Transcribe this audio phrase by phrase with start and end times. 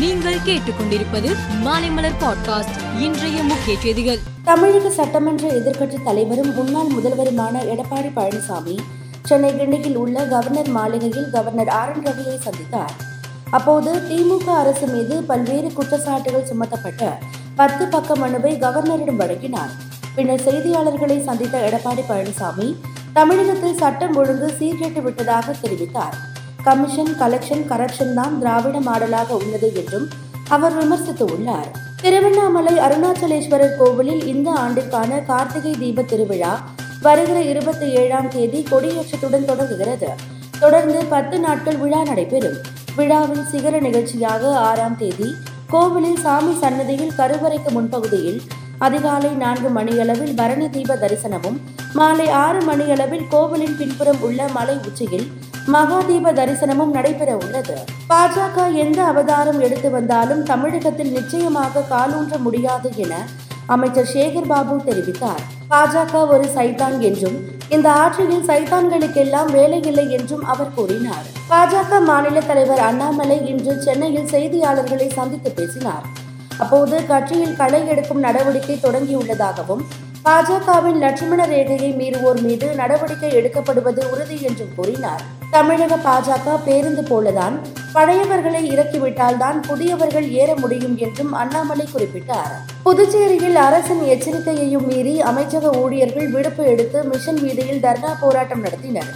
[0.00, 4.18] நீங்கள் கேட்டுக்கொண்டிருப்பது மாலைமலர் பாட்காஸ்ட் இன்றைய முக்கிய செய்திகள்.
[4.44, 8.78] தமிழக சட்டமன்ற எதிர்க்கட்சித் தலைவரும் முன்னாள் முதல்வருமான எடப்பாடி பழனிசாமி
[9.22, 12.96] சென்னை கிண்டியில் உள்ள கவர்னர் மாளிகையில் கவர்னர் ஆர் என் ரவியை சந்தித்தார்.
[13.50, 17.18] அப்போது திமுக அரசு மீது பல்வேறு குற்றச்சாட்டுகள் சுமத்தப்பட்ட
[17.56, 19.70] பத்து பக்க மனுவை கவர்னரிடம் வழங்கினார்.
[20.14, 22.76] பின்னர் செய்தியாளர்களை சந்தித்த எடப்பாடி பழனிசாமி
[23.12, 26.29] தமிழகத்தில் சட்டம் ஒழுங்கு சீர்கெட்டு விட்டதாக தெரிவித்தார்.
[26.64, 30.06] கமிஷன் கலெக்ஷன் கரப்ஷன் தான் திராவிட மாடலாக உள்ளது என்றும்
[30.48, 31.70] அவர் விமர்சித்து உள்ளார்
[32.00, 36.52] திருவண்ணாமலை அருணாச்சலேஸ்வரர் கோவிலில் இந்த ஆண்டிற்கான கார்த்திகை தீப திருவிழா
[37.02, 40.08] வருகிற இருபத்தி ஏழாம் தேதி கொடியேற்றத்துடன் தொடங்குகிறது.
[40.60, 42.58] தொடர்ந்து பத்து நாட்கள் விழா நடைபெறும்.
[42.96, 45.28] விழாவின் சிகர நிகழ்ச்சியாக ஆறாம் தேதி
[45.68, 48.40] கோவிலில் சாமி சன்னதியில் கருவறைக்கு முன்பகுதியில்
[48.78, 51.58] அதிகாலை நான்கு மணியளவில் பரணி தீப தரிசனமும்
[51.94, 55.26] மாலை ஆறு மணியளவில் கோவிலின் பின்புறம் உள்ள மலை உச்சியில்
[55.66, 57.78] மகாதீப தரிசனமும் நடைபெற உள்ளது.
[58.08, 63.14] பாஜக எந்த அவதாரம் எடுத்து வந்தாலும் தமிழகத்தில் நிச்சயமாக காலூன்ற முடியாது என
[63.66, 65.42] அமைச்சர் சேகர் பாபு தெரிவித்தார்.
[65.70, 71.26] பாஜக ஒரு சைத்தான் என்றும் இந்த ஆட்சியில் சைத்தான்களுக்கெல்லாம் வேலையில்லை என்றும் அவர் கூறினார்.
[71.50, 76.02] பாஜக மாநில தலைவர் அண்ணாமலை இன்று சென்னையில் செய்தியாளர்களை சந்தித்து பேசினார்.
[76.58, 79.84] அப்போது கட்சியில் களை எடுக்கும் நடவடிக்கை தொடங்கியுள்ளதாகவும்
[80.30, 85.22] பாஜகவின் லட்சுமண ரேகையை மீறுவோர் மீது நடவடிக்கை எடுக்கப்படுவது உறுதி என்றும் கூறினார்.
[85.50, 87.54] தமிழக பாஜக பேருந்து போலதான்
[87.94, 92.52] பழையவர்களை இறக்கிவிட்டால்தான் புதியவர்கள் ஏற முடியும் என்றும் அண்ணாமலை குறிப்பிட்டார்.
[92.84, 99.10] புதுச்சேரியில் அரசின் எச்சரிக்கையையும் மீறி அமைச்சக ஊழியர்கள் விடுப்பு எடுத்து மிஷன் வீதியில் தர்ணா போராட்டம் நடத்தினர்.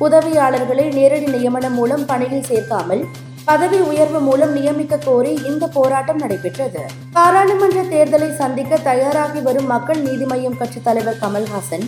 [0.00, 3.04] உதவியாளர்களை நேரடி நியமனம் மூலம் பணியில் சேர்க்காமல்
[3.48, 6.80] பதவி உயர்வு மூலம் நியமிக்க கோரி இந்த போராட்டம் நடைபெற்றது.
[7.16, 11.84] பாராளுமன்ற தேர்தலை சந்திக்க தயாராகி வரும் மக்கள் நீதி மய்யம் கட்சித் தலைவர் கமல்ஹாசன்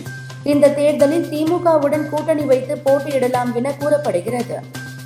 [0.51, 4.55] இந்த தேர்தலில் திமுகவுடன் கூட்டணி வைத்து போட்டியிடலாம் என கூறப்படுகிறது.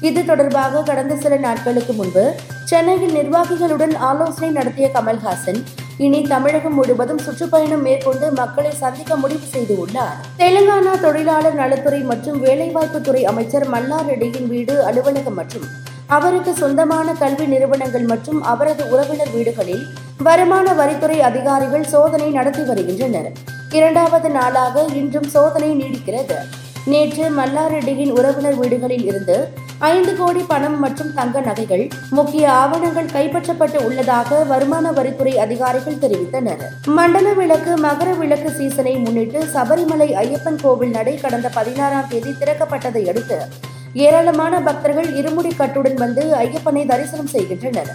[0.07, 2.23] இது தொடர்பாக கடந்த சில நாட்களுக்கு முன்பு
[2.71, 5.59] சென்னையில் நிர்வாகிகளுடன் ஆலோசனை நடத்திய கமல்ஹாசன்
[6.05, 10.15] இனி தமிழகம் முழுவதும் சுற்றுப்பயணம் மேற்கொண்டு மக்களை சந்திக்க முடிவு செய்துள்ளார்.
[10.41, 15.67] தெலுங்கானா தொழிலாளர் நலத்துறை மற்றும் வேலைவாய்ப்புத்துறை அமைச்சர் மல்லாரெட்டியின் வீடு அலுவலகம் மற்றும்
[16.07, 19.85] அவருக்கு சொந்தமான கல்வி நிறுவனங்கள் மற்றும் அவரது உறவினர் வீடுகளில்
[20.23, 23.31] வருமான வரித்துறை அதிகாரிகள் சோதனை நடத்தி வருகின்றனர்.
[23.69, 26.37] இரண்டாவது நாளாக இன்றும் சோதனை நீடிக்கிறது.
[26.85, 34.43] நேற்று மல்லாரெட்டியின் உறவினர் வீடுகளில் இருந்து ஐந்து கோடி பணம் மற்றும் தங்க நகைகள் முக்கிய ஆவணங்கள் கைப்பற்றப்பட்டு உள்ளதாக
[34.43, 36.63] வருமான வரித்துறை அதிகாரிகள் தெரிவித்தனர்.
[36.85, 43.39] மண்டல விளக்கு மகர விளக்கு சீசனை முன்னிட்டு சபரிமலை ஐயப்பன் கோவில் நடை கடந்த பதினாறாம் தேதி திறக்கப்பட்டதை அடுத்து
[44.03, 47.91] ஏராளமான பக்தர்கள் இருமுடி கட்டுடன் வந்து ஐயப்பனை தரிசனம் செய்கின்றனர்.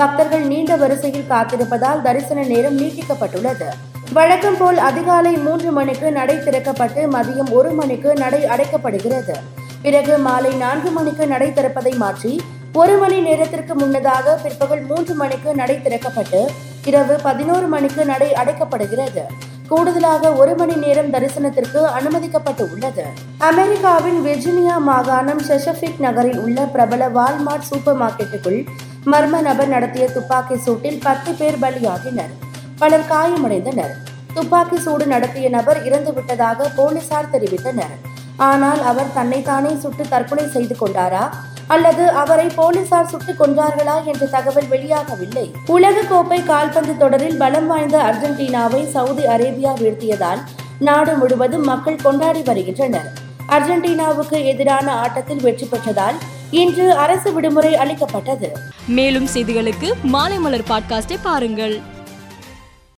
[0.00, 3.68] பக்தர்கள் நீண்ட வரிசையில் காத்திருப்பதால் தரிசன நேரம் நீட்டிக்கப்பட்டுள்ளது.
[4.12, 9.36] வழக்கம் போல் அதிகாலை மூன்று மணிக்கு நடை திறக்கப்பட்டு மதியம் ஒரு மணிக்கு நடை அடைக்கப்படுகிறது.
[9.82, 12.40] பிறகு மாலை நான்கு மணிக்கு நடை திறப்பதை மாற்றி
[12.72, 16.40] ஒரு மணி நேரத்திற்கு முன்னதாக பிற்பகல் மூன்று மணிக்கு நடை திறக்கப்பட்டு
[16.84, 19.24] இரவு பதினோரு மணிக்கு நடை அடைக்கப்படுகிறது.
[19.68, 23.04] கூடுதலாக ஒரு மணி நேரம் தரிசனத்திற்கு அனுமதிக்கப்பட்டு உள்ளது.
[23.38, 28.60] அமெரிக்காவின் வெர்ஜினியா மாகாணம் செஷபிக் நகரில் உள்ள பிரபல வால்மார்ட் சூப்பர் மார்க்கெட்டுக்குள்
[29.06, 32.32] மர்ம நபர் நடத்திய துப்பாக்கி சூட்டில் பத்து பேர் பலியாகினர்.
[32.78, 33.94] பலர் காயமடைந்தனர்.
[34.34, 37.94] துப்பாக்கி சூடு நடத்திய நபர் இறந்து விட்டதாக போலீசார் தெரிவித்தனர்.
[38.36, 41.22] ஆனால் அவர் தன்னைத்தானே சுட்டு தற்கொலை செய்து கொண்டாரா?
[41.68, 45.52] அல்லது அவரை போலீசார் சுட்டுக் கொன்றார்களா என்ற தகவல் வெளியாகவில்லை.
[45.66, 50.40] உலக கோப்பை கால்பந்து தொடரில் பலம் வாய்ந்த அர்ஜென்டினாவை சவுதி அரேபியா வீழ்த்தியதால்
[50.78, 53.12] நாடு முழுவதும் மக்கள் கொண்டாடி வருகின்றனர்.
[53.48, 56.18] அர்ஜென்டினாவுக்கு எதிரான ஆட்டத்தில் வெற்றி பெற்றதால்
[56.50, 58.56] இன்று அரசு விடுமுறை அளிக்கப்பட்டது.
[58.86, 61.80] மேலும் செய்திகளுக்கு மாலை மலர் பாட்காஸ்டை பாருங்கள்.